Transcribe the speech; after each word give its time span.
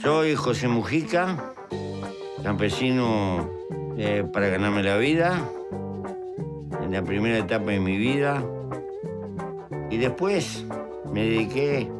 Soy 0.00 0.36
José 0.36 0.68
Mujica, 0.68 1.54
campesino 2.44 3.50
eh, 3.96 4.24
para 4.32 4.46
ganarme 4.46 4.84
la 4.84 4.96
vida, 4.96 5.50
en 6.80 6.92
la 6.92 7.02
primera 7.02 7.38
etapa 7.38 7.72
de 7.72 7.80
mi 7.80 7.96
vida. 7.96 8.44
Y 9.90 9.96
después 9.96 10.64
me 11.12 11.24
dediqué 11.24 11.90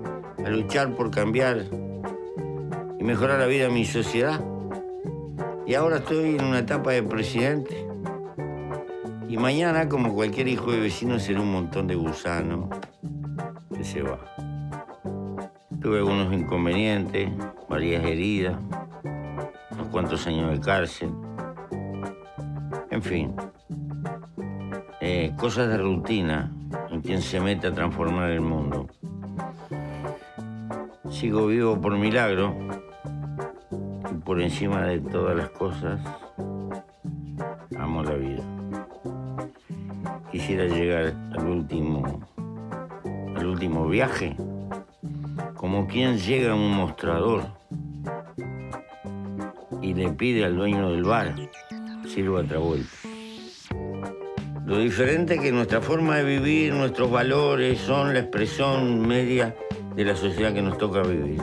a 0.45 0.49
luchar 0.49 0.95
por 0.95 1.11
cambiar 1.11 1.65
y 3.01 3.03
mejorar 3.03 3.41
la 3.41 3.47
vida 3.47 3.65
de 3.65 3.71
mi 3.71 3.85
sociedad. 3.85 4.41
Y 5.67 5.75
ahora 5.75 5.97
estoy 5.97 6.37
en 6.37 6.45
una 6.45 6.61
etapa 6.61 6.93
de 6.93 7.03
presidente. 7.03 7.85
Y 9.29 9.37
mañana, 9.39 9.89
como 9.89 10.15
cualquier 10.15 10.47
hijo 10.47 10.71
de 10.71 10.79
vecino, 10.79 11.19
será 11.19 11.41
un 11.41 11.51
montón 11.51 11.89
de 11.89 11.97
gusanos 11.97 12.69
que 13.77 13.83
se 13.83 14.03
va. 14.03 14.38
Tuve 15.81 15.99
algunos 15.99 16.33
inconvenientes, 16.33 17.31
varias 17.69 18.05
heridas, 18.05 18.59
unos 19.71 19.87
cuantos 19.89 20.27
años 20.27 20.51
de 20.51 20.61
cárcel. 20.61 21.11
En 22.91 23.01
fin, 23.01 23.33
eh, 25.01 25.33
cosas 25.39 25.69
de 25.69 25.79
rutina 25.79 26.53
en 26.91 27.01
quien 27.01 27.23
se 27.23 27.41
mete 27.41 27.69
a 27.69 27.73
transformar 27.73 28.31
el 28.31 28.41
mundo. 28.41 28.89
Sigo 31.11 31.47
vivo 31.47 31.81
por 31.81 31.97
milagro 31.97 32.57
y 34.11 34.15
por 34.17 34.41
encima 34.41 34.83
de 34.83 34.99
todas 34.99 35.37
las 35.37 35.51
cosas, 35.51 36.01
amo 37.79 38.03
la 38.03 38.15
vida. 38.15 38.43
Quisiera 40.33 40.65
llegar 40.65 41.15
al 41.39 41.47
último, 41.47 42.21
al 43.37 43.47
último 43.47 43.87
viaje 43.87 44.37
como 45.59 45.89
quien 45.89 46.19
llega 46.19 46.53
a 46.53 46.55
un 46.55 46.71
mostrador 46.71 47.43
y 49.83 49.93
le 49.93 50.09
pide 50.11 50.45
al 50.45 50.57
dueño 50.57 50.93
del 50.93 51.03
bar 51.03 51.35
sirva 52.07 52.41
otra 52.41 52.59
vuelta. 52.59 52.89
Lo 54.65 54.79
diferente 54.79 55.39
que 55.39 55.51
nuestra 55.51 55.81
forma 55.81 56.17
de 56.17 56.25
vivir, 56.25 56.73
nuestros 56.73 57.11
valores 57.11 57.81
son 57.81 58.15
la 58.15 58.21
expresión 58.21 59.07
media 59.07 59.55
de 59.97 60.05
la 60.05 60.15
sociedad 60.15 60.55
que 60.55 60.63
nos 60.63 60.79
toca 60.79 61.03
vivir. 61.03 61.43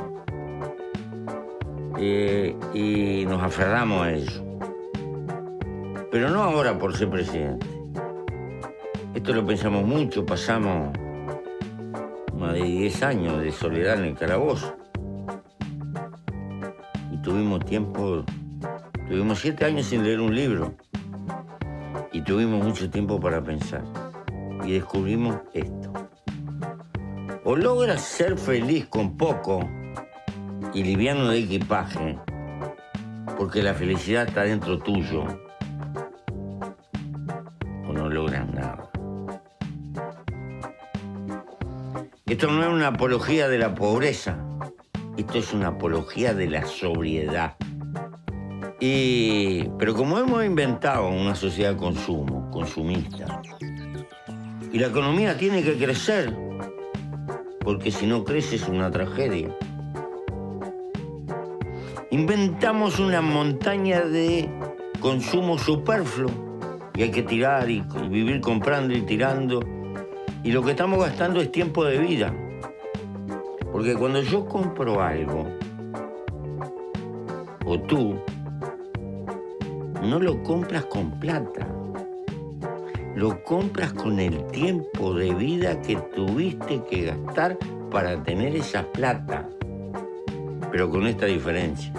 Eh, 1.99 2.55
y 2.73 3.25
nos 3.25 3.43
aferramos 3.43 4.05
a 4.05 4.13
ello. 4.13 4.43
Pero 6.09 6.29
no 6.29 6.41
ahora 6.41 6.77
por 6.77 6.95
ser 6.95 7.09
presidente. 7.09 7.67
Esto 9.13 9.33
lo 9.33 9.45
pensamos 9.45 9.83
mucho, 9.83 10.25
pasamos 10.25 10.97
más 12.35 12.53
de 12.53 12.63
10 12.63 13.03
años 13.03 13.41
de 13.41 13.51
soledad 13.51 13.99
en 13.99 14.05
el 14.05 14.15
calabozo. 14.15 14.75
Y 17.11 17.17
tuvimos 17.17 17.65
tiempo, 17.65 18.23
tuvimos 19.07 19.39
7 19.39 19.65
años 19.65 19.85
sin 19.87 20.03
leer 20.03 20.19
un 20.19 20.35
libro. 20.35 20.75
Y 22.11 22.21
tuvimos 22.21 22.63
mucho 22.63 22.89
tiempo 22.89 23.19
para 23.19 23.43
pensar. 23.43 23.83
Y 24.65 24.73
descubrimos 24.73 25.37
esto. 25.53 25.93
O 27.43 27.55
logras 27.55 28.01
ser 28.01 28.37
feliz 28.37 28.87
con 28.87 29.17
poco 29.17 29.69
y 30.73 30.83
liviano 30.83 31.29
de 31.29 31.39
equipaje, 31.39 32.17
porque 33.37 33.61
la 33.61 33.73
felicidad 33.73 34.27
está 34.27 34.43
dentro 34.43 34.79
tuyo, 34.79 35.25
Esto 42.35 42.51
no 42.51 42.63
es 42.63 42.67
una 42.69 42.87
apología 42.87 43.47
de 43.47 43.57
la 43.57 43.73
pobreza, 43.73 44.37
esto 45.15 45.37
es 45.37 45.53
una 45.53 45.67
apología 45.67 46.33
de 46.33 46.49
la 46.49 46.65
sobriedad. 46.65 47.55
Y, 48.81 49.69
pero 49.79 49.95
como 49.95 50.19
hemos 50.19 50.43
inventado 50.43 51.07
una 51.07 51.33
sociedad 51.33 51.71
de 51.71 51.77
consumo, 51.77 52.51
consumista, 52.51 53.41
y 54.69 54.79
la 54.79 54.87
economía 54.87 55.37
tiene 55.37 55.63
que 55.63 55.77
crecer, 55.77 56.35
porque 57.61 57.89
si 57.89 58.05
no 58.05 58.25
crece 58.25 58.57
es 58.57 58.67
una 58.67 58.91
tragedia. 58.91 59.55
Inventamos 62.11 62.99
una 62.99 63.21
montaña 63.21 64.01
de 64.01 64.49
consumo 64.99 65.57
superfluo 65.57 66.31
y 66.95 67.03
hay 67.03 67.11
que 67.11 67.23
tirar 67.23 67.69
y, 67.69 67.81
y 68.03 68.09
vivir 68.09 68.41
comprando 68.41 68.93
y 68.93 69.03
tirando 69.03 69.61
y 70.45 70.51
lo 70.51 70.61
que 70.61 70.71
estamos 70.71 70.99
gastando 70.99 71.41
es 71.41 71.51
tiempo 71.51 71.83
de 71.85 71.97
vida. 71.97 72.31
Porque 73.71 73.95
cuando 73.95 74.21
yo 74.21 74.45
compro 74.45 75.01
algo, 75.01 75.47
o 77.65 77.79
tú, 77.79 78.15
no 80.03 80.19
lo 80.19 80.43
compras 80.43 80.85
con 80.85 81.19
plata. 81.19 81.67
Lo 83.15 83.43
compras 83.43 83.91
con 83.93 84.19
el 84.19 84.45
tiempo 84.51 85.15
de 85.15 85.33
vida 85.33 85.81
que 85.81 85.95
tuviste 85.95 86.83
que 86.83 87.05
gastar 87.05 87.57
para 87.89 88.21
tener 88.21 88.55
esa 88.55 88.83
plata. 88.91 89.49
Pero 90.71 90.91
con 90.91 91.07
esta 91.07 91.25
diferencia. 91.25 91.91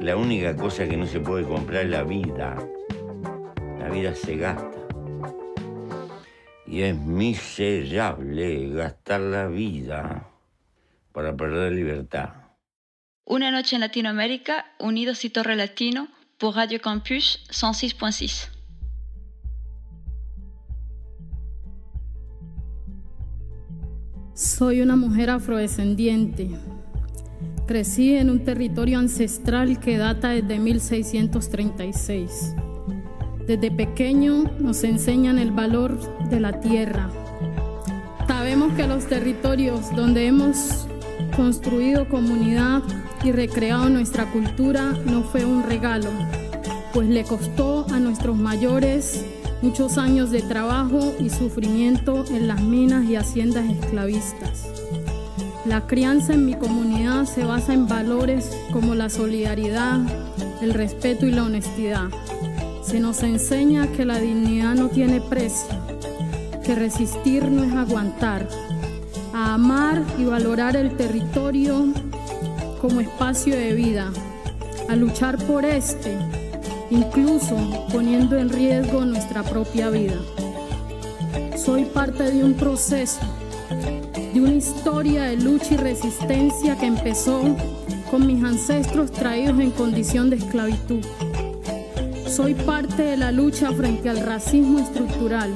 La 0.00 0.16
única 0.16 0.54
cosa 0.54 0.86
que 0.86 0.96
no 0.96 1.06
se 1.06 1.18
puede 1.18 1.42
comprar 1.42 1.86
es 1.86 1.90
la 1.90 2.04
vida. 2.04 2.56
La 3.80 3.88
vida 3.88 4.14
se 4.14 4.36
gasta. 4.36 4.73
Y 6.74 6.82
es 6.82 6.96
miserable 6.96 8.68
gastar 8.70 9.20
la 9.20 9.46
vida 9.46 10.28
para 11.12 11.36
perder 11.36 11.70
libertad. 11.70 12.30
Una 13.24 13.52
noche 13.52 13.76
en 13.76 13.80
Latinoamérica, 13.80 14.66
Unidos 14.80 15.24
y 15.24 15.30
Torre 15.30 15.54
Latino, 15.54 16.08
pour 16.36 16.56
Radio 16.56 16.80
Campus 16.80 17.46
106.6. 17.48 18.48
Soy 24.34 24.80
una 24.80 24.96
mujer 24.96 25.30
afrodescendiente. 25.30 26.50
Crecí 27.68 28.16
en 28.16 28.30
un 28.30 28.42
territorio 28.42 28.98
ancestral 28.98 29.78
que 29.78 29.96
data 29.96 30.30
desde 30.30 30.58
1636. 30.58 32.56
Desde 33.46 33.70
pequeño 33.70 34.44
nos 34.58 34.84
enseñan 34.84 35.38
el 35.38 35.50
valor 35.50 35.98
de 36.30 36.40
la 36.40 36.60
tierra. 36.60 37.10
Sabemos 38.26 38.72
que 38.72 38.86
los 38.86 39.06
territorios 39.06 39.94
donde 39.94 40.26
hemos 40.26 40.86
construido 41.36 42.08
comunidad 42.08 42.82
y 43.22 43.32
recreado 43.32 43.90
nuestra 43.90 44.30
cultura 44.32 44.92
no 45.04 45.22
fue 45.24 45.44
un 45.44 45.62
regalo, 45.62 46.08
pues 46.94 47.08
le 47.08 47.24
costó 47.24 47.86
a 47.92 48.00
nuestros 48.00 48.34
mayores 48.36 49.24
muchos 49.60 49.98
años 49.98 50.30
de 50.30 50.40
trabajo 50.40 51.14
y 51.20 51.28
sufrimiento 51.28 52.24
en 52.30 52.48
las 52.48 52.62
minas 52.62 53.04
y 53.04 53.16
haciendas 53.16 53.68
esclavistas. 53.70 54.68
La 55.66 55.86
crianza 55.86 56.32
en 56.32 56.46
mi 56.46 56.54
comunidad 56.54 57.26
se 57.26 57.44
basa 57.44 57.74
en 57.74 57.88
valores 57.88 58.50
como 58.72 58.94
la 58.94 59.10
solidaridad, 59.10 60.00
el 60.62 60.72
respeto 60.72 61.26
y 61.26 61.30
la 61.30 61.44
honestidad. 61.44 62.08
Se 62.94 63.00
nos 63.00 63.24
enseña 63.24 63.90
que 63.90 64.04
la 64.04 64.20
dignidad 64.20 64.76
no 64.76 64.88
tiene 64.88 65.20
precio, 65.20 65.66
que 66.64 66.76
resistir 66.76 67.42
no 67.50 67.64
es 67.64 67.72
aguantar, 67.72 68.48
a 69.32 69.54
amar 69.54 70.00
y 70.16 70.22
valorar 70.22 70.76
el 70.76 70.96
territorio 70.96 71.86
como 72.80 73.00
espacio 73.00 73.56
de 73.56 73.72
vida, 73.72 74.12
a 74.88 74.94
luchar 74.94 75.38
por 75.38 75.64
este, 75.64 76.16
incluso 76.88 77.56
poniendo 77.90 78.38
en 78.38 78.48
riesgo 78.48 79.04
nuestra 79.04 79.42
propia 79.42 79.90
vida. 79.90 80.20
Soy 81.56 81.86
parte 81.86 82.30
de 82.30 82.44
un 82.44 82.54
proceso, 82.54 83.18
de 84.32 84.40
una 84.40 84.54
historia 84.54 85.24
de 85.24 85.36
lucha 85.38 85.74
y 85.74 85.78
resistencia 85.78 86.78
que 86.78 86.86
empezó 86.86 87.42
con 88.08 88.24
mis 88.24 88.44
ancestros 88.44 89.10
traídos 89.10 89.58
en 89.58 89.72
condición 89.72 90.30
de 90.30 90.36
esclavitud. 90.36 91.04
Soy 92.34 92.54
parte 92.54 93.04
de 93.04 93.16
la 93.16 93.30
lucha 93.30 93.70
frente 93.70 94.10
al 94.10 94.18
racismo 94.18 94.80
estructural. 94.80 95.54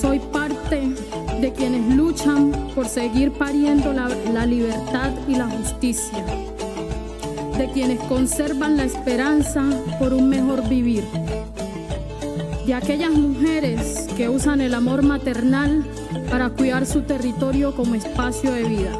Soy 0.00 0.20
parte 0.20 0.94
de 1.40 1.52
quienes 1.52 1.96
luchan 1.96 2.52
por 2.76 2.86
seguir 2.86 3.32
pariendo 3.32 3.92
la, 3.92 4.08
la 4.32 4.46
libertad 4.46 5.10
y 5.26 5.34
la 5.34 5.48
justicia. 5.48 6.24
De 7.56 7.68
quienes 7.72 7.98
conservan 8.04 8.76
la 8.76 8.84
esperanza 8.84 9.64
por 9.98 10.14
un 10.14 10.28
mejor 10.28 10.68
vivir. 10.68 11.02
De 12.64 12.72
aquellas 12.72 13.10
mujeres 13.10 14.06
que 14.16 14.28
usan 14.28 14.60
el 14.60 14.74
amor 14.74 15.02
maternal 15.02 15.84
para 16.30 16.50
cuidar 16.50 16.86
su 16.86 17.02
territorio 17.02 17.74
como 17.74 17.96
espacio 17.96 18.52
de 18.52 18.62
vida. 18.62 18.92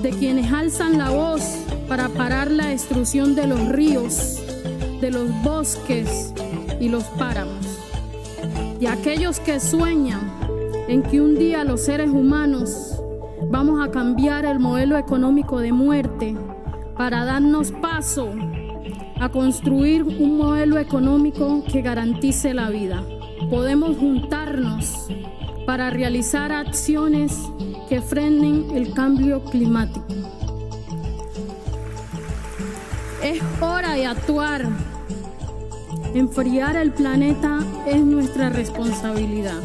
De 0.00 0.10
quienes 0.10 0.50
alzan 0.50 0.96
la 0.96 1.10
voz 1.10 1.42
para 1.88 2.08
parar 2.08 2.50
la 2.50 2.68
destrucción 2.68 3.34
de 3.34 3.46
los 3.46 3.68
ríos, 3.68 4.40
de 5.00 5.10
los 5.10 5.30
bosques 5.42 6.32
y 6.80 6.88
los 6.88 7.04
páramos. 7.04 7.66
De 8.80 8.88
aquellos 8.88 9.40
que 9.40 9.60
sueñan 9.60 10.20
en 10.88 11.02
que 11.02 11.20
un 11.20 11.38
día 11.38 11.64
los 11.64 11.82
seres 11.82 12.10
humanos 12.10 13.00
vamos 13.50 13.86
a 13.86 13.90
cambiar 13.90 14.44
el 14.44 14.58
modelo 14.58 14.96
económico 14.96 15.60
de 15.60 15.72
muerte 15.72 16.36
para 16.96 17.24
darnos 17.24 17.72
paso 17.72 18.30
a 19.20 19.28
construir 19.28 20.02
un 20.02 20.36
modelo 20.36 20.78
económico 20.78 21.64
que 21.70 21.82
garantice 21.82 22.54
la 22.54 22.70
vida. 22.70 23.02
Podemos 23.50 23.96
juntarnos 23.96 25.08
para 25.66 25.90
realizar 25.90 26.52
acciones 26.52 27.36
que 27.88 28.00
frenen 28.00 28.70
el 28.74 28.92
cambio 28.92 29.42
climático. 29.44 30.06
Es 33.22 33.42
hora 33.60 33.94
de 33.94 34.06
actuar. 34.06 34.85
Enfriar 36.16 36.76
el 36.76 36.92
planeta 36.92 37.58
es 37.86 38.00
nuestra 38.00 38.48
responsabilidad. 38.48 39.60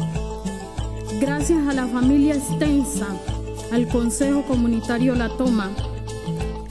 Gracias 1.18 1.66
a 1.66 1.72
la 1.72 1.86
familia 1.86 2.34
extensa, 2.34 3.06
al 3.72 3.88
Consejo 3.88 4.42
Comunitario 4.42 5.14
La 5.14 5.30
Toma, 5.30 5.70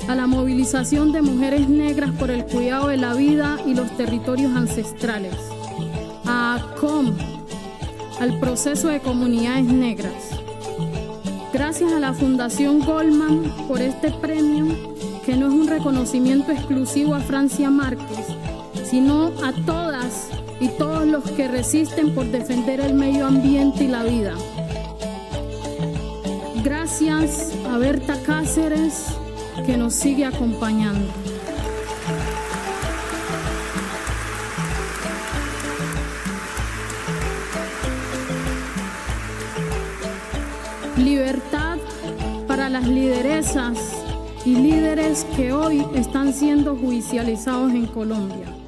a 0.08 0.14
la 0.14 0.28
movilización 0.28 1.12
de 1.12 1.24
mujeres 1.24 1.68
negras 1.68 2.12
por 2.12 2.30
el 2.30 2.46
cuidado 2.46 2.90
de 2.90 2.98
la 2.98 3.16
vida 3.16 3.58
y 3.66 3.74
los 3.74 3.90
territorios 3.98 4.56
ancestrales, 4.56 5.34
a 6.26 6.58
ACOM, 6.58 7.16
al 8.20 8.40
proceso 8.40 8.88
de 8.90 9.00
comunidades 9.00 9.66
negras. 9.66 10.14
Gracias 11.52 11.92
a 11.92 12.00
la 12.00 12.14
Fundación 12.14 12.82
Goldman 12.82 13.52
por 13.68 13.82
este 13.82 14.12
premio, 14.12 14.68
que 15.26 15.36
no 15.36 15.48
es 15.48 15.54
un 15.54 15.68
reconocimiento 15.68 16.52
exclusivo 16.52 17.16
a 17.16 17.20
Francia 17.20 17.72
Márquez, 17.72 18.21
sino 18.92 19.32
a 19.42 19.54
todas 19.66 20.28
y 20.60 20.68
todos 20.68 21.08
los 21.08 21.24
que 21.24 21.48
resisten 21.48 22.14
por 22.14 22.26
defender 22.26 22.82
el 22.82 22.94
medio 22.94 23.26
ambiente 23.26 23.86
y 23.86 23.88
la 23.88 24.04
vida. 24.04 24.36
Gracias 26.62 27.54
a 27.70 27.78
Berta 27.78 28.22
Cáceres, 28.26 29.06
que 29.66 29.78
nos 29.78 29.94
sigue 29.94 30.26
acompañando. 30.26 31.10
Libertad 40.98 41.78
para 42.46 42.68
las 42.68 42.86
lideresas 42.86 43.78
y 44.44 44.56
líderes 44.56 45.26
que 45.38 45.54
hoy 45.54 45.86
están 45.96 46.34
siendo 46.34 46.76
judicializados 46.76 47.72
en 47.72 47.86
Colombia. 47.86 48.61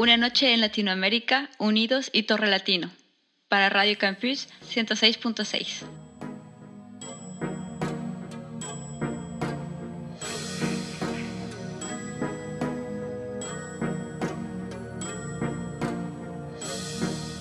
Una 0.00 0.16
noche 0.16 0.54
en 0.54 0.62
Latinoamérica, 0.62 1.50
Unidos 1.58 2.08
y 2.14 2.22
Torre 2.22 2.48
Latino. 2.48 2.90
Para 3.50 3.68
Radio 3.68 3.98
Campus 3.98 4.48
106.6. 4.72 5.82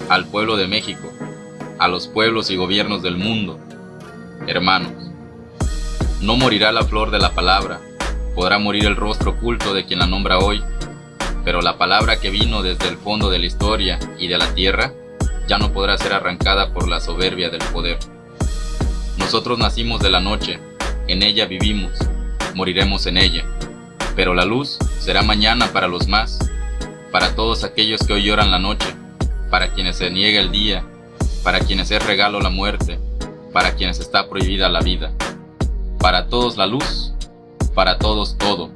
al 0.09 0.25
pueblo 0.25 0.57
de 0.57 0.67
México, 0.67 1.13
a 1.79 1.87
los 1.87 2.09
pueblos 2.09 2.51
y 2.51 2.57
gobiernos 2.57 3.01
del 3.01 3.15
mundo. 3.15 3.57
Hermanos, 4.47 4.91
no 6.19 6.35
morirá 6.35 6.73
la 6.73 6.83
flor 6.83 7.09
de 7.09 7.19
la 7.19 7.33
palabra, 7.33 7.79
podrá 8.35 8.59
morir 8.59 8.83
el 8.85 8.97
rostro 8.97 9.31
oculto 9.31 9.73
de 9.73 9.85
quien 9.85 9.99
la 9.99 10.07
nombra 10.07 10.39
hoy, 10.39 10.61
pero 11.43 11.61
la 11.61 11.77
palabra 11.77 12.19
que 12.19 12.29
vino 12.29 12.61
desde 12.61 12.87
el 12.87 12.97
fondo 12.97 13.29
de 13.29 13.39
la 13.39 13.45
historia 13.45 13.99
y 14.17 14.27
de 14.27 14.37
la 14.37 14.53
tierra 14.53 14.93
ya 15.47 15.57
no 15.57 15.71
podrá 15.73 15.97
ser 15.97 16.13
arrancada 16.13 16.73
por 16.73 16.87
la 16.87 16.99
soberbia 16.99 17.49
del 17.49 17.63
poder. 17.73 17.97
Nosotros 19.17 19.57
nacimos 19.57 20.01
de 20.01 20.09
la 20.09 20.19
noche, 20.19 20.59
en 21.07 21.23
ella 21.23 21.45
vivimos, 21.45 21.91
moriremos 22.55 23.05
en 23.05 23.17
ella, 23.17 23.45
pero 24.15 24.33
la 24.33 24.45
luz 24.45 24.77
será 24.99 25.23
mañana 25.23 25.67
para 25.73 25.87
los 25.87 26.07
más, 26.07 26.39
para 27.11 27.35
todos 27.35 27.63
aquellos 27.63 28.01
que 28.05 28.13
hoy 28.13 28.23
lloran 28.23 28.51
la 28.51 28.59
noche, 28.59 28.87
para 29.49 29.73
quienes 29.73 29.97
se 29.97 30.11
niega 30.11 30.39
el 30.39 30.51
día, 30.51 30.83
para 31.43 31.59
quienes 31.59 31.89
es 31.91 32.05
regalo 32.05 32.39
la 32.39 32.49
muerte, 32.49 32.99
para 33.51 33.75
quienes 33.75 33.99
está 33.99 34.29
prohibida 34.29 34.69
la 34.69 34.81
vida. 34.81 35.11
Para 35.99 36.27
todos 36.27 36.57
la 36.57 36.65
luz, 36.65 37.13
para 37.73 37.97
todos 37.97 38.37
todo. 38.37 38.71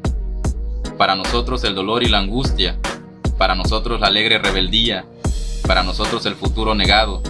Para 0.97 1.15
nosotros 1.15 1.63
el 1.63 1.75
dolor 1.75 2.03
y 2.03 2.09
la 2.09 2.19
angustia, 2.19 2.77
para 3.37 3.55
nosotros 3.55 3.99
la 3.99 4.07
alegre 4.07 4.37
rebeldía, 4.37 5.05
para 5.67 5.83
nosotros 5.83 6.25
el 6.25 6.35
futuro 6.35 6.75
negado, 6.75 7.21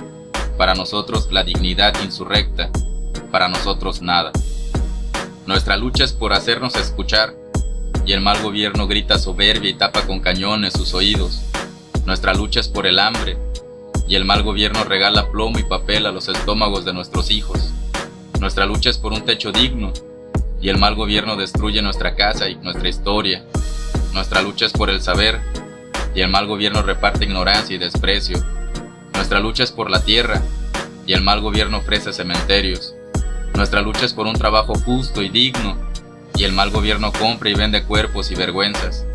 para 0.58 0.76
nosotros 0.76 1.32
la 1.32 1.44
dignidad 1.44 1.94
insurrecta, 2.04 2.70
para 3.32 3.48
nosotros 3.48 4.02
nada. 4.02 4.32
Nuestra 5.46 5.78
lucha 5.78 6.04
es 6.04 6.14
por 6.14 6.34
hacernos 6.34 6.76
escuchar, 6.76 7.34
y 8.06 8.14
el 8.14 8.22
mal 8.22 8.42
gobierno 8.42 8.88
grita 8.88 9.18
soberbia 9.18 9.70
y 9.70 9.76
tapa 9.76 10.06
con 10.06 10.20
cañones 10.20 10.74
sus 10.74 10.94
oídos 10.94 11.44
nuestra 12.06 12.34
lucha 12.34 12.60
es 12.60 12.68
por 12.68 12.86
el 12.86 13.00
hambre, 13.00 13.38
y 14.10 14.16
el 14.16 14.26
mal 14.26 14.44
gobierno 14.44 14.84
regala 14.84 15.32
plomo 15.32 15.58
y 15.58 15.64
papel 15.64 16.06
a 16.06 16.12
los 16.12 16.28
estómagos 16.28 16.84
de 16.84 16.92
nuestros 16.92 17.32
hijos. 17.32 17.72
Nuestra 18.42 18.66
lucha 18.66 18.90
es 18.90 18.98
por 18.98 19.14
un 19.14 19.24
techo 19.24 19.54
digno, 19.54 19.94
y 20.64 20.70
el 20.70 20.78
mal 20.78 20.96
gobierno 20.96 21.36
destruye 21.36 21.82
nuestra 21.82 22.16
casa 22.16 22.48
y 22.48 22.56
nuestra 22.56 22.88
historia. 22.88 23.44
Nuestra 24.14 24.42
lucha 24.42 24.66
es 24.66 24.72
por 24.72 24.90
el 24.90 25.02
saber, 25.02 25.42
y 26.16 26.22
el 26.22 26.30
mal 26.30 26.48
gobierno 26.48 26.82
reparte 26.82 27.26
ignorancia 27.26 27.76
y 27.76 27.80
desprecio. 27.80 28.38
Nuestra 29.14 29.42
lucha 29.42 29.64
es 29.64 29.74
por 29.74 29.92
la 29.92 30.00
tierra, 30.00 30.42
y 31.06 31.12
el 31.12 31.22
mal 31.22 31.42
gobierno 31.42 31.80
ofrece 31.80 32.14
cementerios. 32.14 32.96
Nuestra 33.56 33.82
lucha 33.82 34.06
es 34.06 34.14
por 34.14 34.26
un 34.26 34.36
trabajo 34.36 34.74
justo 34.74 35.22
y 35.22 35.28
digno, 35.28 35.78
y 36.38 36.46
el 36.46 36.54
mal 36.54 36.70
gobierno 36.70 37.12
compra 37.12 37.50
y 37.50 37.56
vende 37.56 37.84
cuerpos 37.84 38.32
y 38.32 38.36
vergüenzas. 38.36 39.06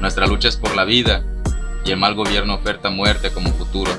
Nuestra 0.00 0.28
lucha 0.28 0.46
es 0.46 0.56
por 0.56 0.76
la 0.76 0.84
vida, 0.84 1.24
y 1.84 1.90
el 1.90 1.96
mal 1.96 2.14
gobierno 2.14 2.54
oferta 2.54 2.90
muerte 2.90 3.32
como 3.32 3.50
futuro. 3.50 3.90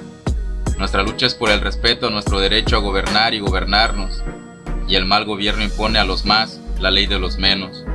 Nuestra 0.78 1.04
lucha 1.04 1.26
es 1.26 1.36
por 1.36 1.50
el 1.50 1.60
respeto 1.60 2.08
a 2.08 2.10
nuestro 2.10 2.40
derecho 2.40 2.78
a 2.78 2.80
gobernar 2.80 3.34
y 3.34 3.42
gobernarnos, 3.42 4.24
y 4.88 4.96
el 4.96 5.06
mal 5.06 5.26
gobierno 5.26 5.62
impone 5.62 6.00
a 6.00 6.06
los 6.06 6.24
más 6.24 6.62
la 6.80 6.92
ley 6.92 7.06
de 7.06 7.20
los 7.20 7.38
menos. 7.38 7.86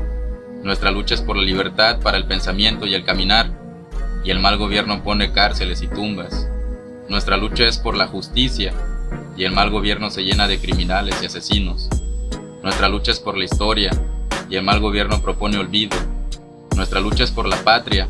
Nuestra 0.62 0.90
lucha 0.90 1.14
es 1.14 1.22
por 1.22 1.36
la 1.36 1.42
libertad 1.42 2.00
para 2.00 2.16
el 2.16 2.26
pensamiento 2.26 2.86
y 2.86 2.94
el 2.94 3.04
caminar, 3.04 3.50
y 4.24 4.30
el 4.30 4.40
mal 4.40 4.58
gobierno 4.58 5.02
pone 5.02 5.32
cárceles 5.32 5.82
y 5.82 5.88
tumbas. 5.88 6.48
Nuestra 7.08 7.36
lucha 7.36 7.64
es 7.64 7.78
por 7.78 7.96
la 7.96 8.06
justicia, 8.06 8.72
y 9.36 9.44
el 9.44 9.52
mal 9.52 9.70
gobierno 9.70 10.10
se 10.10 10.22
llena 10.22 10.46
de 10.46 10.58
criminales 10.58 11.20
y 11.22 11.26
asesinos. 11.26 11.88
Nuestra 12.62 12.88
lucha 12.88 13.10
es 13.10 13.20
por 13.20 13.38
la 13.38 13.44
historia, 13.44 13.90
y 14.50 14.56
el 14.56 14.62
mal 14.62 14.80
gobierno 14.80 15.22
propone 15.22 15.58
olvido. 15.58 15.96
Nuestra 16.76 17.00
lucha 17.00 17.24
es 17.24 17.30
por 17.30 17.48
la 17.48 17.56
patria, 17.64 18.08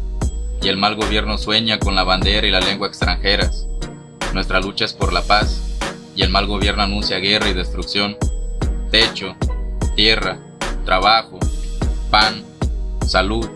y 0.60 0.68
el 0.68 0.76
mal 0.76 0.96
gobierno 0.96 1.38
sueña 1.38 1.78
con 1.78 1.94
la 1.94 2.04
bandera 2.04 2.46
y 2.46 2.50
la 2.50 2.60
lengua 2.60 2.88
extranjeras. 2.88 3.66
Nuestra 4.34 4.60
lucha 4.60 4.84
es 4.84 4.92
por 4.92 5.12
la 5.12 5.22
paz, 5.22 5.78
y 6.16 6.22
el 6.22 6.30
mal 6.30 6.46
gobierno 6.46 6.82
anuncia 6.82 7.18
guerra 7.18 7.48
y 7.48 7.54
destrucción. 7.54 8.16
Techo, 8.90 9.36
tierra, 9.94 10.38
trabajo, 10.84 11.38
pan, 12.10 12.44
salud, 13.06 13.48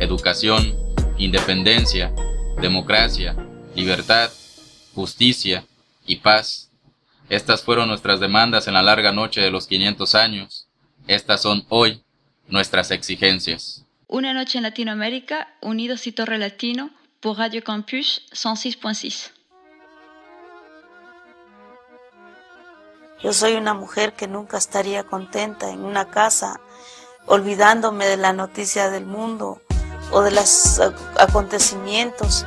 educación, 0.00 0.74
independencia, 1.18 2.12
democracia, 2.60 3.36
libertad, 3.74 4.30
justicia 4.94 5.64
y 6.06 6.16
paz. 6.16 6.70
Estas 7.28 7.62
fueron 7.62 7.88
nuestras 7.88 8.20
demandas 8.20 8.68
en 8.68 8.74
la 8.74 8.82
larga 8.82 9.12
noche 9.12 9.40
de 9.40 9.50
los 9.50 9.66
500 9.66 10.14
años. 10.14 10.68
Estas 11.06 11.42
son 11.42 11.64
hoy 11.68 12.02
nuestras 12.48 12.90
exigencias. 12.90 13.84
Una 14.06 14.32
noche 14.32 14.58
en 14.58 14.62
Latinoamérica, 14.62 15.48
Unidos 15.60 16.06
y 16.06 16.12
Torre 16.12 16.38
Latino, 16.38 16.90
por 17.20 17.38
Radio 17.38 17.64
Campus 17.64 18.22
106.6. 18.32 19.35
Yo 23.22 23.32
soy 23.32 23.54
una 23.54 23.72
mujer 23.72 24.12
que 24.12 24.28
nunca 24.28 24.58
estaría 24.58 25.02
contenta 25.02 25.70
en 25.70 25.84
una 25.84 26.10
casa 26.10 26.60
olvidándome 27.24 28.06
de 28.06 28.18
la 28.18 28.34
noticia 28.34 28.90
del 28.90 29.06
mundo 29.06 29.60
o 30.10 30.20
de 30.20 30.32
los 30.32 30.80
acontecimientos. 31.18 32.44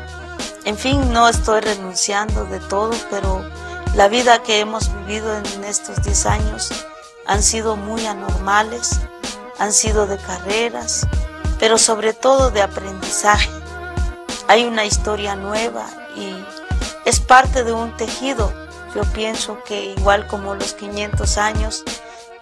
En 0.66 0.78
fin, 0.78 1.12
no 1.12 1.28
estoy 1.28 1.62
renunciando 1.62 2.46
de 2.46 2.60
todo, 2.60 2.92
pero 3.10 3.44
la 3.96 4.08
vida 4.10 4.44
que 4.44 4.60
hemos 4.60 4.94
vivido 5.00 5.36
en 5.36 5.64
estos 5.64 6.04
10 6.04 6.26
años 6.28 6.70
han 7.26 7.42
sido 7.42 7.76
muy 7.76 8.06
anormales, 8.06 9.00
han 9.58 9.74
sido 9.74 10.06
de 10.06 10.18
carreras, 10.18 11.08
pero 11.60 11.80
sobre 11.80 12.14
todo 12.14 12.52
de 12.52 12.62
aprendizaje. 12.62 13.50
Hay 14.48 14.66
una 14.66 14.86
historia 14.86 15.36
nueva 15.36 15.88
y 16.16 16.34
es 17.06 17.20
parte 17.20 17.64
de 17.64 17.72
un 17.72 17.98
tejido. 17.98 18.54
Yo 18.96 19.04
pienso 19.14 19.64
que 19.66 19.86
igual 19.98 20.28
como 20.28 20.56
los 20.56 20.74
500 20.74 21.38
años 21.38 21.84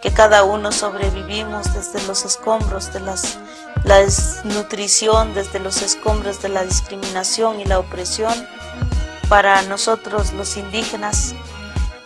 que 0.01 0.11
cada 0.11 0.43
uno 0.43 0.71
sobrevivimos 0.71 1.73
desde 1.73 2.05
los 2.07 2.23
escombros 2.23 2.93
de 2.93 2.99
las, 3.01 3.39
la 3.83 3.97
desnutrición, 3.97 5.33
desde 5.33 5.59
los 5.59 5.81
escombros 5.81 6.41
de 6.41 6.49
la 6.49 6.63
discriminación 6.63 7.59
y 7.59 7.65
la 7.65 7.79
opresión, 7.79 8.33
para 9.27 9.61
nosotros 9.63 10.33
los 10.33 10.55
indígenas 10.55 11.35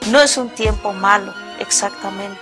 no 0.09 0.19
es 0.21 0.37
un 0.37 0.49
tiempo 0.49 0.93
malo 0.93 1.33
exactamente. 1.59 2.41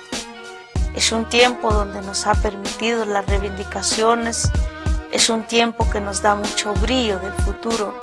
Es 0.96 1.12
un 1.12 1.26
tiempo 1.26 1.72
donde 1.72 2.02
nos 2.02 2.26
ha 2.28 2.34
permitido 2.36 3.06
las 3.06 3.26
reivindicaciones, 3.26 4.50
es 5.12 5.30
un 5.30 5.44
tiempo 5.44 5.90
que 5.90 6.00
nos 6.00 6.22
da 6.22 6.36
mucho 6.36 6.74
brillo 6.76 7.20
del 7.20 7.34
futuro 7.34 8.00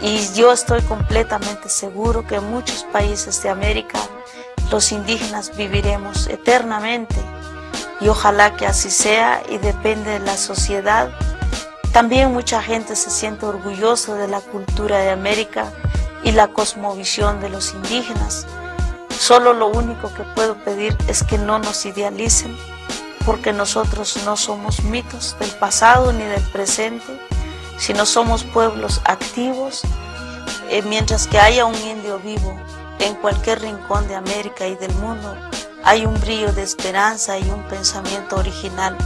y 0.00 0.32
yo 0.34 0.52
estoy 0.52 0.80
completamente 0.82 1.68
seguro 1.68 2.26
que 2.26 2.36
en 2.36 2.50
muchos 2.50 2.84
países 2.92 3.42
de 3.42 3.50
América 3.50 3.98
los 4.70 4.92
indígenas 4.92 5.56
viviremos 5.56 6.26
eternamente 6.28 7.16
y 8.00 8.08
ojalá 8.08 8.54
que 8.54 8.66
así 8.66 8.90
sea 8.90 9.42
y 9.48 9.58
depende 9.58 10.10
de 10.12 10.18
la 10.20 10.36
sociedad. 10.36 11.10
También 11.92 12.32
mucha 12.32 12.62
gente 12.62 12.94
se 12.94 13.10
siente 13.10 13.46
orgullosa 13.46 14.14
de 14.14 14.28
la 14.28 14.40
cultura 14.40 14.98
de 14.98 15.10
América 15.10 15.72
y 16.22 16.32
la 16.32 16.48
cosmovisión 16.48 17.40
de 17.40 17.48
los 17.48 17.74
indígenas. 17.74 18.46
Solo 19.18 19.52
lo 19.52 19.68
único 19.68 20.12
que 20.14 20.22
puedo 20.22 20.54
pedir 20.62 20.96
es 21.08 21.24
que 21.24 21.38
no 21.38 21.58
nos 21.58 21.84
idealicen, 21.86 22.56
porque 23.26 23.52
nosotros 23.52 24.16
no 24.24 24.36
somos 24.36 24.82
mitos 24.84 25.36
del 25.40 25.50
pasado 25.50 26.12
ni 26.12 26.24
del 26.24 26.42
presente, 26.52 27.18
sino 27.78 28.04
somos 28.06 28.44
pueblos 28.44 29.00
activos. 29.04 29.82
Eh, 30.70 30.82
mientras 30.82 31.26
que 31.26 31.38
haya 31.38 31.64
un 31.64 31.74
indio 31.76 32.18
vivo 32.18 32.58
en 32.98 33.14
cualquier 33.14 33.60
rincón 33.62 34.06
de 34.08 34.16
América 34.16 34.66
y 34.66 34.74
del 34.76 34.92
mundo, 34.94 35.34
hay 35.84 36.04
un 36.04 36.20
brillo 36.20 36.52
de 36.52 36.62
esperanza 36.62 37.38
y 37.38 37.48
un 37.48 37.62
pensamiento 37.68 38.36
original. 38.36 38.96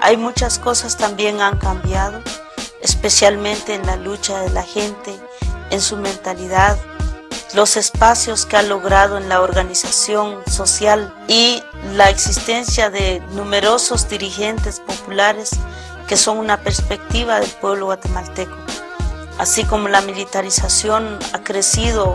Hay 0.00 0.16
muchas 0.16 0.58
cosas 0.58 0.96
también 0.96 1.40
han 1.40 1.58
cambiado, 1.58 2.22
especialmente 2.82 3.74
en 3.74 3.86
la 3.86 3.96
lucha 3.96 4.40
de 4.40 4.50
la 4.50 4.62
gente, 4.62 5.18
en 5.70 5.80
su 5.80 5.96
mentalidad, 5.96 6.78
los 7.54 7.76
espacios 7.76 8.46
que 8.46 8.56
ha 8.56 8.62
logrado 8.62 9.18
en 9.18 9.28
la 9.28 9.40
organización 9.40 10.40
social 10.46 11.12
y 11.26 11.62
la 11.94 12.08
existencia 12.08 12.90
de 12.90 13.20
numerosos 13.32 14.08
dirigentes 14.08 14.80
populares 14.80 15.50
que 16.10 16.18
son 16.18 16.36
una 16.36 16.58
perspectiva 16.58 17.40
del 17.40 17.48
pueblo 17.48 17.86
guatemalteco. 17.86 18.54
Así 19.38 19.64
como 19.64 19.88
la 19.88 20.02
militarización 20.02 21.18
ha 21.32 21.42
crecido 21.42 22.12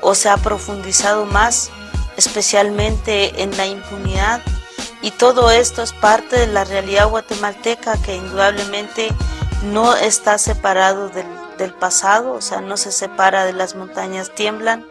o 0.00 0.16
se 0.16 0.28
ha 0.28 0.36
profundizado 0.38 1.24
más, 1.26 1.70
especialmente 2.16 3.42
en 3.42 3.56
la 3.56 3.66
impunidad, 3.66 4.40
y 5.02 5.12
todo 5.12 5.52
esto 5.52 5.82
es 5.82 5.92
parte 5.92 6.36
de 6.36 6.48
la 6.48 6.64
realidad 6.64 7.08
guatemalteca 7.08 7.96
que 8.02 8.16
indudablemente 8.16 9.10
no 9.62 9.94
está 9.94 10.38
separado 10.38 11.08
del 11.10 11.26
del 11.56 11.72
pasado, 11.72 12.32
o 12.32 12.40
sea, 12.40 12.60
no 12.60 12.76
se 12.76 12.92
separa 12.92 13.44
de 13.44 13.52
las 13.52 13.74
montañas 13.74 14.34
tiemblan, 14.34 14.86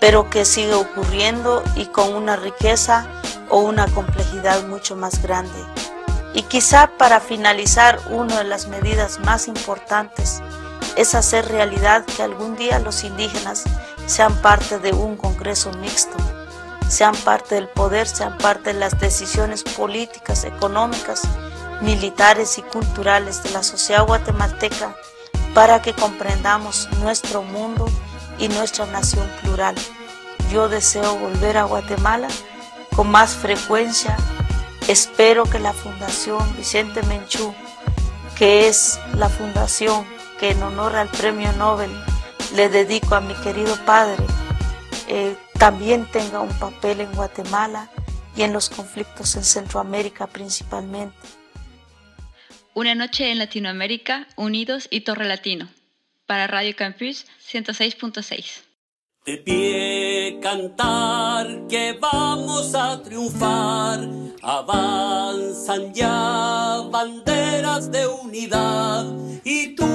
pero 0.00 0.30
que 0.30 0.44
sigue 0.44 0.74
ocurriendo 0.74 1.62
y 1.74 1.86
con 1.86 2.14
una 2.14 2.36
riqueza 2.36 3.06
o 3.48 3.60
una 3.60 3.86
complejidad 3.88 4.62
mucho 4.64 4.96
más 4.96 5.22
grande. 5.22 5.58
Y 6.34 6.42
quizá 6.44 6.90
para 6.98 7.20
finalizar, 7.20 8.00
una 8.10 8.38
de 8.38 8.44
las 8.44 8.66
medidas 8.66 9.20
más 9.20 9.48
importantes 9.48 10.40
es 10.96 11.14
hacer 11.14 11.48
realidad 11.48 12.04
que 12.04 12.22
algún 12.22 12.56
día 12.56 12.78
los 12.78 13.04
indígenas 13.04 13.64
sean 14.06 14.34
parte 14.36 14.78
de 14.78 14.92
un 14.92 15.16
Congreso 15.16 15.72
mixto, 15.74 16.16
sean 16.88 17.14
parte 17.16 17.54
del 17.54 17.68
poder, 17.68 18.06
sean 18.06 18.36
parte 18.38 18.72
de 18.72 18.78
las 18.78 18.98
decisiones 18.98 19.62
políticas, 19.62 20.44
económicas, 20.44 21.22
militares 21.80 22.58
y 22.58 22.62
culturales 22.62 23.42
de 23.42 23.50
la 23.50 23.62
sociedad 23.62 24.06
guatemalteca 24.06 24.94
para 25.54 25.82
que 25.82 25.92
comprendamos 25.92 26.88
nuestro 27.00 27.42
mundo 27.42 27.86
y 28.38 28.48
nuestra 28.48 28.86
nación 28.86 29.30
plural. 29.42 29.74
Yo 30.50 30.68
deseo 30.68 31.16
volver 31.16 31.56
a 31.58 31.64
Guatemala 31.64 32.28
con 32.94 33.10
más 33.10 33.34
frecuencia. 33.34 34.16
Espero 34.88 35.44
que 35.44 35.58
la 35.58 35.72
Fundación 35.72 36.56
Vicente 36.56 37.02
Menchú, 37.04 37.54
que 38.36 38.68
es 38.68 38.98
la 39.14 39.28
fundación 39.28 40.04
que 40.40 40.50
en 40.50 40.62
honor 40.62 40.96
al 40.96 41.08
Premio 41.08 41.52
Nobel 41.52 41.90
le 42.56 42.68
dedico 42.68 43.14
a 43.14 43.20
mi 43.20 43.34
querido 43.34 43.76
padre, 43.86 44.24
eh, 45.08 45.36
también 45.58 46.06
tenga 46.10 46.40
un 46.40 46.58
papel 46.58 47.00
en 47.00 47.12
Guatemala 47.12 47.88
y 48.36 48.42
en 48.42 48.52
los 48.52 48.68
conflictos 48.68 49.36
en 49.36 49.44
Centroamérica 49.44 50.26
principalmente. 50.26 51.16
Una 52.74 52.94
noche 52.94 53.30
en 53.30 53.38
Latinoamérica, 53.38 54.26
Unidos 54.36 54.88
y 54.90 55.02
Torre 55.02 55.26
Latino. 55.26 55.68
Para 56.26 56.46
Radio 56.46 56.74
Campus 56.74 57.26
106.6. 57.46 58.62
De 60.42 60.48
cantar 60.48 61.46
que 61.68 61.96
vamos 62.00 62.74
a 62.74 63.00
triunfar. 63.00 64.00
Avanzan 64.42 65.94
ya 65.94 66.82
banderas 66.90 67.92
de 67.92 68.08
unidad 68.08 69.06
y 69.44 69.76
tú 69.76 69.86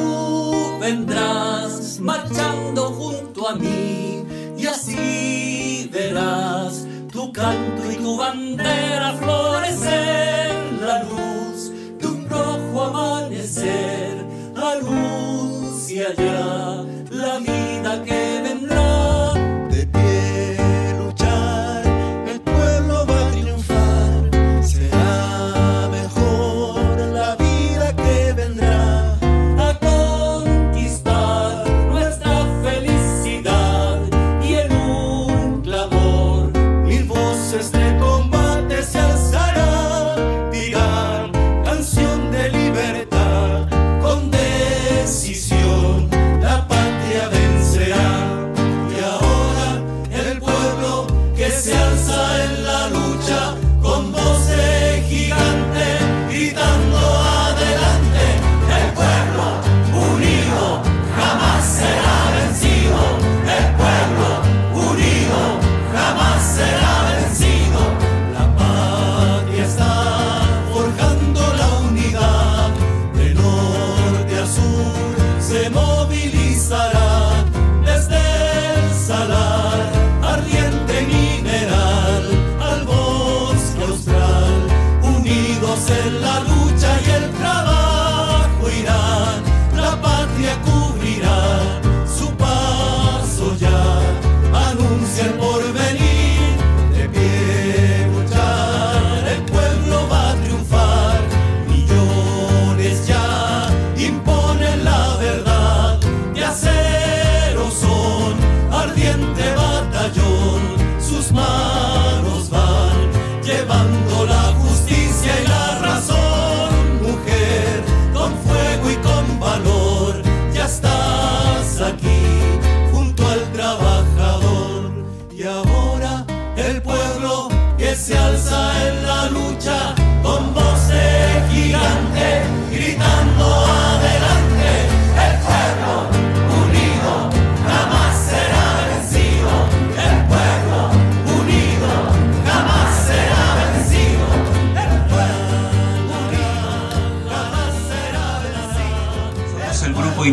vendrás 0.80 2.00
marchando 2.00 2.94
junto 2.94 3.50
a 3.50 3.56
mí 3.56 4.24
y 4.58 4.68
así 4.68 5.90
verás 5.92 6.88
tu 7.12 7.34
canto 7.34 7.92
y 7.92 7.96
tu 7.96 8.16
bandera 8.16 9.16
florecer 9.16 10.54
la 10.80 11.04
luz 11.04 11.74
rojo 12.30 12.84
amanecer 12.84 14.26
anuncia 14.56 16.14
ya 16.16 16.86
la 17.12 17.40
vida 17.40 18.04
que 18.06 18.42
vendrá. 18.44 18.57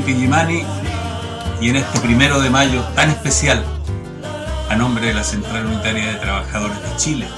Illimani 0.03 0.65
y 1.61 1.69
en 1.69 1.77
este 1.77 2.01
primero 2.01 2.41
de 2.41 2.51
mayo 2.51 2.83
tan 2.97 3.11
especial, 3.11 3.65
a 4.69 4.75
nombre 4.75 5.07
de 5.07 5.15
la 5.15 5.23
Central 5.23 5.67
Unitaria 5.67 6.13
de 6.13 6.19
Trabajadores 6.19 6.83
de 6.83 6.97
Chile, 6.97 7.29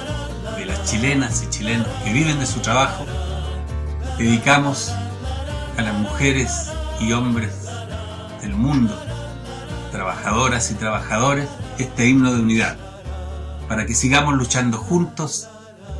de 0.57 0.65
las 0.65 0.83
chilenas 0.89 1.43
y 1.43 1.49
chilenos 1.51 1.87
que 2.03 2.11
viven 2.11 2.39
de 2.39 2.47
su 2.47 2.59
trabajo, 2.59 3.05
dedicamos 4.17 4.91
a 5.77 5.83
las 5.83 5.93
mujeres 5.93 6.71
y 6.99 7.11
hombres 7.11 7.53
del 8.41 8.55
mundo, 8.55 8.99
trabajadoras 9.91 10.71
y 10.71 10.75
trabajadores, 10.75 11.47
este 11.77 12.07
himno 12.07 12.33
de 12.33 12.41
unidad, 12.41 12.75
para 13.69 13.85
que 13.85 13.93
sigamos 13.93 14.33
luchando 14.33 14.79
juntos 14.79 15.47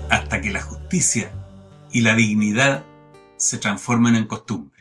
hasta 0.09 0.41
que 0.41 0.49
la 0.49 0.63
justicia 0.63 1.31
y 1.91 2.01
la 2.01 2.15
dignidad 2.15 2.83
se 3.35 3.59
transformen 3.59 4.15
en 4.15 4.25
costumbre. 4.25 4.76